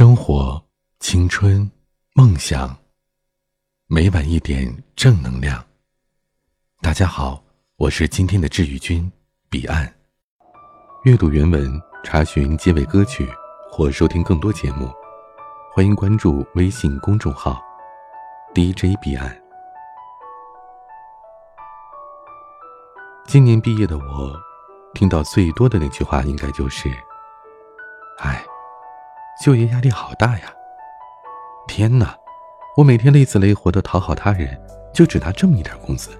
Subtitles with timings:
[0.00, 0.58] 生活、
[1.00, 1.70] 青春、
[2.14, 2.74] 梦想，
[3.86, 5.62] 每晚一点正能量。
[6.80, 7.44] 大家好，
[7.76, 9.12] 我是今天的治愈君
[9.50, 9.94] 彼岸。
[11.04, 13.28] 阅读原文，查询结尾歌曲
[13.70, 14.90] 或收听更多节目，
[15.70, 17.60] 欢迎关注微信公众号
[18.54, 19.38] DJ 彼岸。
[23.26, 24.34] 今年毕业的我，
[24.94, 26.88] 听到最多的那句话，应该就是
[28.20, 28.42] ：“哎。”
[29.40, 30.52] 就业压力好大呀！
[31.66, 32.14] 天哪，
[32.76, 34.60] 我每天累死累活的讨好他人，
[34.92, 36.10] 就只拿这么一点工资。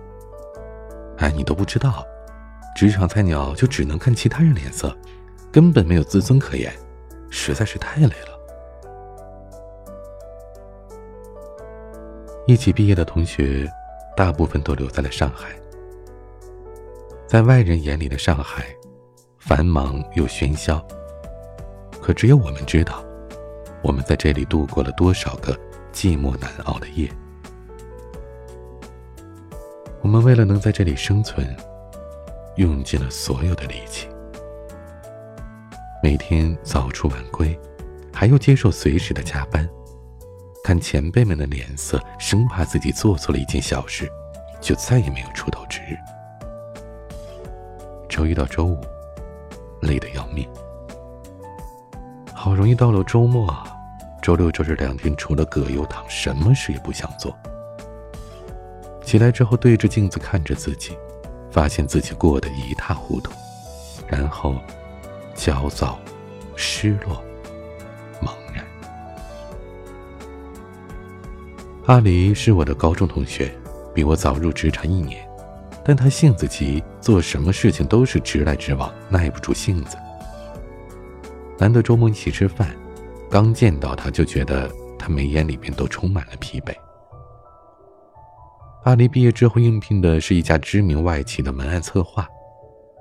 [1.18, 2.02] 哎，你都不知道，
[2.74, 4.96] 职场菜鸟就只能看其他人脸色，
[5.52, 6.72] 根本没有自尊可言，
[7.28, 8.40] 实在是太累了。
[12.46, 13.70] 一起毕业的同学，
[14.16, 15.50] 大部分都留在了上海。
[17.26, 18.64] 在外人眼里的上海，
[19.38, 20.82] 繁忙又喧嚣，
[22.00, 23.04] 可只有我们知道。
[23.82, 25.58] 我们在这里度过了多少个
[25.92, 27.10] 寂寞难熬的夜？
[30.02, 31.56] 我们为了能在这里生存，
[32.56, 34.08] 用尽了所有的力气，
[36.02, 37.58] 每天早出晚归，
[38.12, 39.68] 还要接受随时的加班，
[40.64, 44.10] 看前辈们的脸色，生怕自己做错了一件小事，
[44.60, 45.96] 就再也没有出头之日。
[48.08, 48.78] 周一到周五，
[49.80, 50.48] 累得要命。
[52.34, 53.54] 好容易到了周末，
[54.22, 57.36] 周六周日两天除了葛优躺，什么事也不想做。
[59.04, 60.96] 起来之后对着镜子看着自己，
[61.50, 63.32] 发现自己过得一塌糊涂，
[64.06, 64.56] 然后
[65.34, 65.98] 焦躁、
[66.54, 67.22] 失落、
[68.20, 68.64] 茫然。
[71.86, 73.52] 阿离是我的高中同学，
[73.94, 75.26] 比我早入职场一年，
[75.82, 79.96] 但他性子急，做什么事情都是直来直往，耐不住性子。
[81.58, 82.68] 难得周末一起吃饭，
[83.30, 86.74] 刚见到他就觉得他眉眼里面都充满了疲惫。
[88.82, 92.28] 阿离毕业之后应聘的是一家知名外企的文案策划，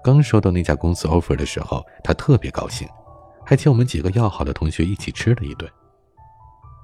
[0.04, 2.88] 刚收到那家公司 offer 的时候，他特别高兴，
[3.44, 5.70] 还请我们几个要好的同学一起吃了一顿。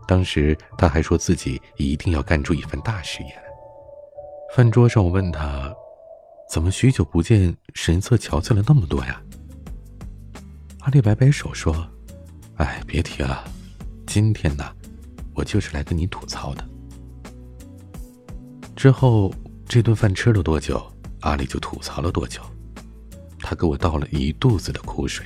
[0.08, 3.44] 当时他还说自己一定要干出一番大事业来。
[4.56, 5.72] 饭桌上我问他，
[6.50, 9.22] 怎么许久不见，神色憔悴了那么多呀？
[10.82, 11.76] 阿丽摆摆手说
[12.58, 13.44] ：“哎，别提了，
[14.08, 14.64] 今天呢，
[15.34, 16.64] 我就是来跟你吐槽的。”
[18.76, 19.34] 之后
[19.68, 20.82] 这顿饭吃了多久，
[21.22, 22.42] 阿丽就吐槽了多久。
[23.40, 25.26] 他给我倒了一肚子的苦水，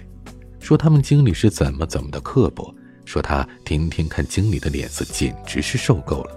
[0.60, 2.74] 说他们经理是怎么怎么的刻薄，
[3.06, 6.36] 说他天天看经理的脸色，简直是受够了。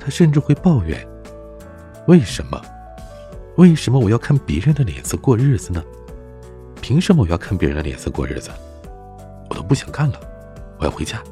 [0.00, 1.06] 他甚至会抱怨
[2.08, 2.60] ：“为什么？
[3.56, 5.84] 为什么我要看别人的脸色过日子呢？”
[6.80, 8.50] 凭什么我要看别人的脸色过日子？
[9.70, 10.20] 不想干了，
[10.80, 11.22] 我要回家。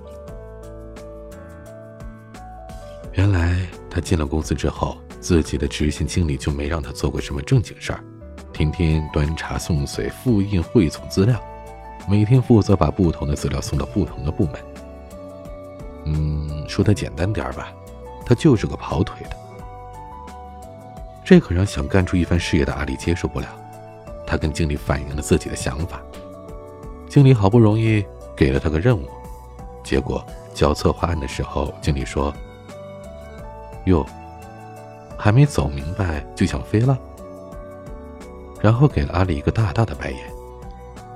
[3.14, 7.98] 原来他进了公司之后，自己的执行经理就没让他做过什么正经事儿，
[8.52, 11.36] 天天端茶送水、复印汇总资料，
[12.08, 14.54] 每天负责把不同的资料送到不同的部门。
[16.04, 17.72] 嗯，说的简单点儿吧，
[18.24, 19.36] 他就是个跑腿的。
[21.24, 23.48] 这可让想干出一番事业的阿里接受不了。
[24.24, 26.00] 他跟经理反映了自己的想法，
[27.08, 28.06] 经理好不容易
[28.38, 29.08] 给了他个任务，
[29.82, 32.32] 结果交策划案的时候，经理说
[33.86, 34.06] ：“哟，
[35.16, 36.96] 还没走明白就想飞了。”
[38.62, 40.20] 然后给了阿里一个大大的白眼，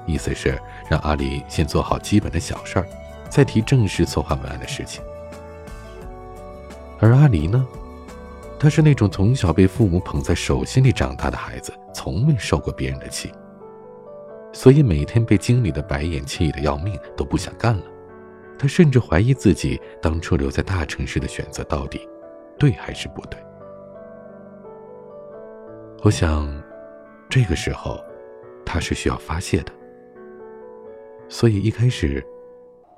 [0.04, 0.60] 意思是
[0.90, 2.88] 让阿里先做好基本的小事儿，
[3.30, 5.00] 再提正式策划文案的事情。
[6.98, 7.64] 而阿离呢？
[8.58, 13.32] 他是那种从小被父母捧在手心里长大的孩子，从没受过别人的气，
[14.52, 17.84] 所以每天被经理的白眼气得要命，都不想干了。
[18.58, 22.08] 他甚至怀疑自己当初留在大城市的选择到底
[22.58, 23.40] 对还是不对。
[26.04, 26.48] 我想，
[27.28, 27.98] 这个时候
[28.64, 29.72] 他是需要发泄的，
[31.28, 32.24] 所以一开始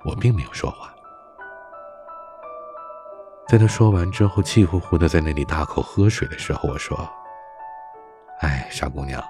[0.03, 0.93] 我并没有说话。
[3.47, 6.97] 在他说完之后，气呼呼的在那里大口喝水的时候，我说
[8.41, 9.23] ：“哎，傻姑娘，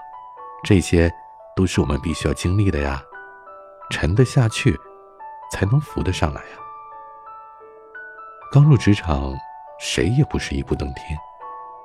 [0.63, 1.11] 这些
[1.55, 3.01] 都是我们必须要经历的呀，
[3.89, 4.77] 沉得下去，
[5.51, 6.57] 才能浮得上来呀。
[8.51, 9.33] 刚入职场，
[9.79, 11.17] 谁也不是一步登天，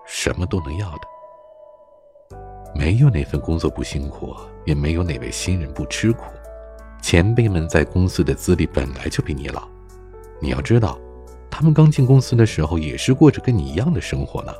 [0.05, 2.37] 什么都能要的。
[2.75, 4.35] 没有哪份工作不辛苦，
[4.65, 6.25] 也没有哪位新人不吃苦。
[7.01, 9.69] 前辈们在公司的资历本来就比你老，
[10.41, 10.99] 你要知道。”
[11.51, 14.53] 他们刚进公司的时候，也是过着跟你一样的生活呢。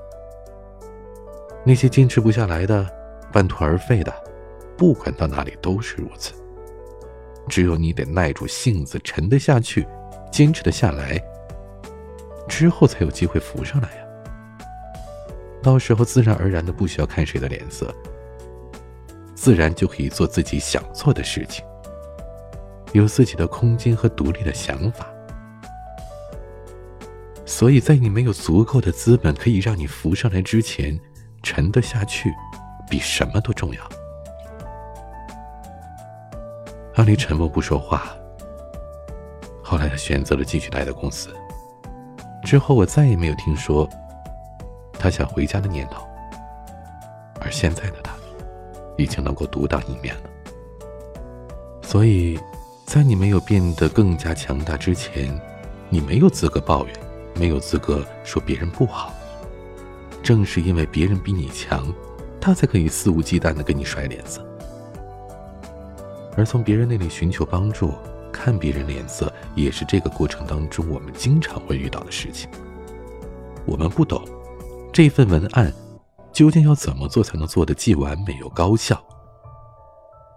[1.65, 2.87] 那些坚持不下来的、
[3.33, 4.13] 半途而废的，
[4.81, 6.33] 不管到哪里都是如此。
[7.47, 9.87] 只有你得耐住性子，沉得下去，
[10.33, 11.23] 坚持的下来，
[12.49, 14.05] 之后才有机会浮上来呀。
[15.63, 17.95] 到时候自然而然的不需要看谁的脸色，
[19.35, 21.63] 自然就可以做自己想做的事情，
[22.95, 25.07] 有自己的空间和独立的想法。
[27.45, 30.99] 所以在你没有足够的资本可以让你浮上来之前，
[31.43, 32.33] 沉得下去，
[32.89, 34.00] 比什么都重要。
[36.95, 38.11] 阿离沉默不说话。
[39.63, 41.35] 后来他选择了继续待在公司。
[42.45, 43.89] 之后我再也没有听说
[44.93, 46.03] 他想回家的念头。
[47.41, 48.13] 而现在的他，
[48.99, 50.23] 已经能够独当一面了。
[51.81, 52.39] 所以，
[52.85, 55.41] 在你没有变得更加强大之前，
[55.89, 56.95] 你没有资格抱怨，
[57.35, 59.15] 没有资格说别人不好。
[60.23, 61.91] 正是因为别人比你强，
[62.39, 64.47] 他才可以肆无忌惮的跟你甩脸色。
[66.37, 67.93] 而从别人那里寻求帮助，
[68.33, 72.49] 看别人脸色，也是这个过程当中我们经常会遇到的事情。
[73.67, 74.23] 我们不懂
[74.93, 75.73] 这份文案
[76.33, 79.03] 究竟要怎么做才能做得既完美又高效。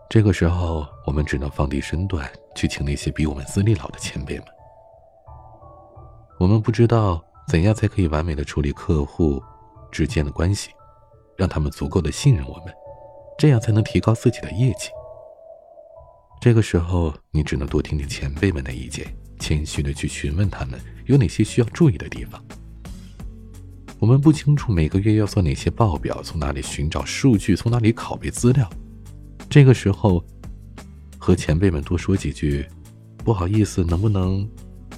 [0.09, 4.45] 这个时候，我们只能放低身段去请那些比我们资历老的前辈们。
[6.39, 9.41] 我们不知道怎样才可以完美的处理客户
[9.91, 10.69] 之间的关系，
[11.37, 12.73] 让他们足够的信任我们，
[13.37, 14.89] 这样才能提高自己的业绩。
[16.43, 19.07] 这个时候，你只能多听听前辈们的意见，
[19.39, 22.43] 谦虚的去询问他们有哪些需要注意的地方。
[23.97, 28.69] 我们不清楚每个月要做哪些报表，从哪里寻找数据，从哪里拷贝资料。
[29.49, 30.21] 这个时候，
[31.17, 32.65] 和前辈们多说几句
[33.23, 34.45] “不好意思，能不能”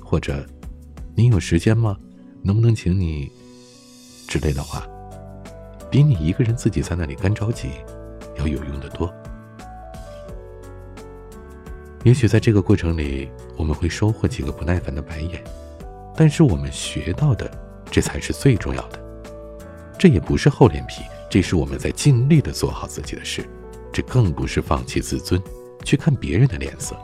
[0.04, 0.44] 或者
[1.16, 1.96] “你有时间吗？
[2.42, 3.32] 能不能请你”
[4.28, 4.84] 之类的话，
[5.92, 7.68] 比你一个人自己在那里干着急
[8.40, 9.14] 要有用的多。
[12.06, 15.44] 也许在这个过程里，我们会收获几个不耐烦的白眼，
[16.16, 17.50] 但是我们学到的，
[17.90, 19.00] 这才是最重要的。
[19.98, 23.44] 这也不是厚脸皮，这是我们在尽力的做好自己的事。
[23.92, 25.42] 这更不是放弃自尊，
[25.84, 26.96] 去看别人的脸色。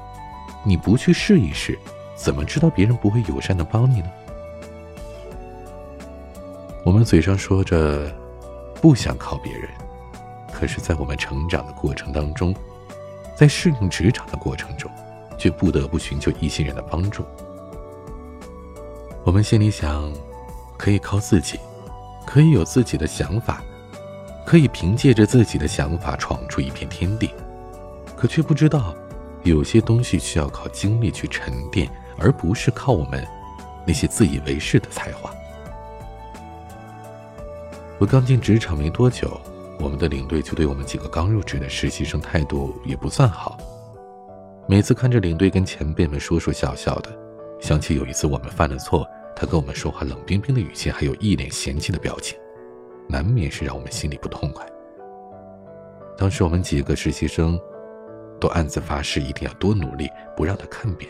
[0.64, 1.76] 你不去试一试，
[2.16, 4.12] 怎么知道别人不会友善的帮你呢？
[6.86, 8.16] 我们嘴上说着
[8.76, 9.68] 不想靠别人，
[10.54, 12.54] 可是，在我们成长的过程当中。
[13.42, 14.88] 在适应职场的过程中，
[15.36, 17.26] 却不得不寻求一些人的帮助。
[19.24, 20.14] 我们心里想，
[20.78, 21.60] 可以靠自己，
[22.24, 23.64] 可以有自己的想法，
[24.46, 27.32] 可以凭借着自己的想法闯出一片天地。
[28.16, 28.94] 可却不知道，
[29.42, 31.90] 有些东西需要靠精力去沉淀，
[32.20, 33.28] 而不是靠我们
[33.88, 35.34] 那些自以为是的才华。
[37.98, 39.42] 我刚进职场没多久。
[39.82, 43.58] 我们的领队就对我们几个刚入职的实习生态度也不算好，
[44.68, 47.10] 每次看着领队跟前辈们说说笑笑的，
[47.60, 52.38] 想起有一次我们犯了错，他跟我们说话冷冰冰的语气，还有一脸嫌弃的表情，
[53.10, 54.64] 难免是让我们心里不痛快。
[56.16, 57.60] 当时我们几个实习生
[58.40, 60.08] 都暗自发誓，一定要多努力，
[60.38, 61.10] 不让他看扁。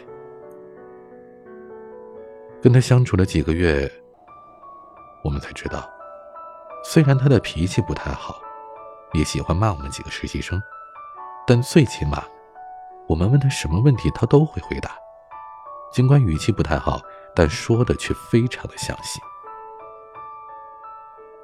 [2.62, 3.92] 跟他相处了几个月，
[5.26, 5.90] 我们才知道，
[6.86, 8.42] 虽然他的脾气不太好。
[9.14, 10.62] 也喜欢骂我们几个实习生，
[11.46, 12.24] 但最起码，
[13.08, 14.92] 我们问他什么问题，他都会回答。
[15.92, 17.02] 尽管语气不太好，
[17.36, 19.20] 但说的却非常的详细。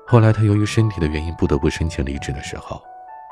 [0.06, 2.82] 后来他由于身体的原因不得不申请离职的时候，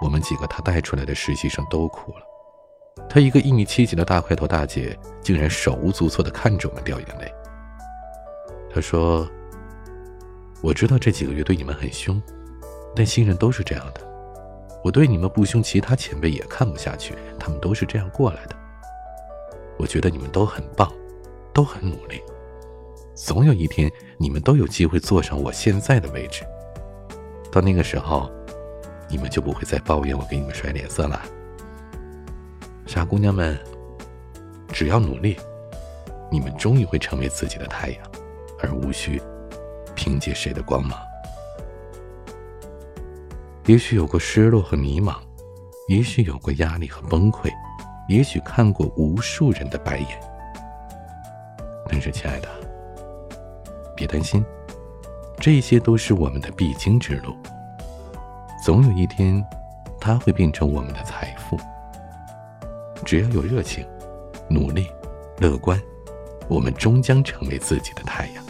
[0.01, 2.25] 我们几个他带出来的实习生都哭了。
[3.09, 7.33] 他一个一米七几的大块头大姐，竟然手无足措的看着我们掉眼泪。
[8.73, 9.25] 他说
[10.61, 12.21] ：“我知道这几个月对你们很凶，
[12.93, 14.01] 但新人都是这样的。”
[14.85, 17.15] 我对你们不凶，其他前辈也看不下去。
[17.39, 18.55] 他们都是这样过来的。
[19.79, 20.93] 我觉得你们都很棒，
[21.51, 22.21] 都很努力。
[23.15, 26.43] 总有一天，你们都有机会坐上我现在的位置。
[27.51, 28.29] 到那个时候，
[29.09, 31.19] 你们就不会再抱怨我给你们甩脸色了。
[32.85, 33.57] 傻姑娘们，
[34.67, 35.35] 只要努力，
[36.31, 37.99] 你们终于会成为自己的太阳，
[38.61, 39.19] 而无需
[39.95, 40.95] 凭借谁的光芒。
[43.67, 45.15] 也许有过失落和迷茫，
[45.87, 47.51] 也许有过压力和崩溃，
[48.07, 50.07] 也许看过无数人的白眼。
[51.89, 52.47] 但是，亲爱的，
[53.95, 54.45] 别担心，
[55.39, 57.35] 这些都是我们的必经之路。
[58.63, 59.43] 总有一天，
[59.99, 61.57] 它会变成我们的财富。
[63.03, 63.83] 只要有热情、
[64.47, 64.87] 努力、
[65.39, 65.81] 乐观，
[66.47, 68.43] 我们终将成为自己的太阳。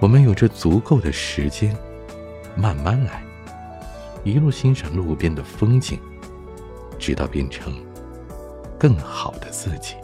[0.00, 1.76] 我们有着足够的时间。
[2.56, 3.22] 慢慢来，
[4.24, 5.98] 一路欣赏路边的风景，
[6.98, 7.74] 直到变成
[8.78, 9.96] 更好的自己。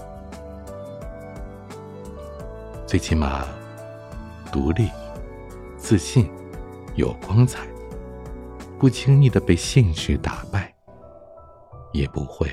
[2.86, 3.44] 最起码，
[4.50, 4.90] 独立、
[5.76, 6.30] 自信、
[6.96, 7.66] 有光彩，
[8.78, 10.74] 不轻易的被现实打败，
[11.92, 12.48] 也不会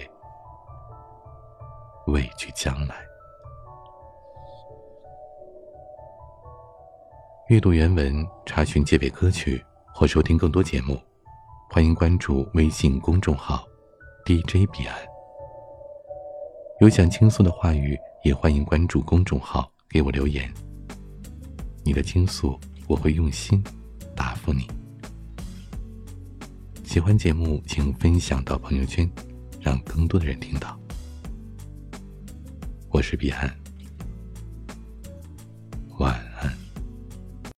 [2.08, 2.96] 畏惧将来。
[7.48, 9.64] 阅读原文，查询结尾歌曲
[9.98, 11.02] 或收听更多节目，
[11.70, 13.66] 欢迎关注微信公众号
[14.26, 14.94] DJ 彼岸。
[16.82, 19.72] 有想倾诉的话语，也欢迎关注公众号。
[19.90, 20.54] 给我留言，
[21.86, 23.64] 你的倾诉我会用心
[24.14, 24.68] 答复你。
[26.84, 29.10] 喜欢节目，请分享到朋友圈，
[29.62, 30.78] 让更多的人听到。
[32.90, 33.65] 我是彼岸。